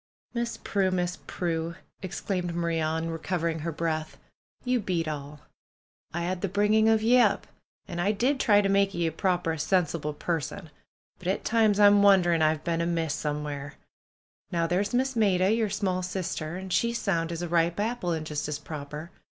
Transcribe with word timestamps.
•^Miss 0.35 0.57
Prue! 0.63 0.89
Miss 0.89 1.19
Prue!" 1.27 1.75
exclaimed 2.01 2.55
Maria, 2.55 2.85
on 2.85 3.11
re 3.11 3.19
PRUE'S 3.19 3.29
GARDENER 3.39 3.47
172 3.59 3.61
covering 3.61 3.63
ner 3.63 3.77
breath. 3.77 4.17
^^You 4.65 4.83
beat 4.83 5.07
all! 5.07 5.41
I 6.11 6.23
'ad 6.25 6.41
the 6.41 6.47
bring 6.49 6.73
ing 6.73 6.89
of 6.89 7.03
ye 7.03 7.19
up, 7.19 7.45
an' 7.87 7.99
I 7.99 8.11
did 8.11 8.39
try 8.39 8.61
to 8.61 8.67
make 8.67 8.95
ye 8.95 9.05
a 9.05 9.11
proper, 9.11 9.59
sensible 9.59 10.15
person; 10.15 10.71
but 11.19 11.27
at 11.27 11.45
times 11.45 11.79
I'm 11.79 12.01
wondering 12.01 12.41
I've 12.41 12.63
been 12.63 12.81
amiss 12.81 13.13
somewhere. 13.13 13.75
Now 14.51 14.65
there's 14.65 14.91
Miss 14.95 15.15
Maida, 15.15 15.51
yer 15.51 15.69
small 15.69 16.01
sister, 16.01 16.57
an' 16.57 16.71
she's 16.71 16.97
sound 16.97 17.31
as 17.31 17.43
a 17.43 17.47
ripe 17.47 17.79
apple, 17.79 18.11
an' 18.13 18.25
just 18.25 18.47
as 18.47 18.57
proper. 18.57 19.11